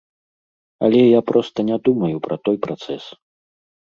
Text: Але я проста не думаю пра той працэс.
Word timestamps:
Але 0.85 1.01
я 1.01 1.19
проста 1.31 1.65
не 1.67 1.77
думаю 1.87 2.15
пра 2.29 2.35
той 2.47 2.57
працэс. 2.65 3.03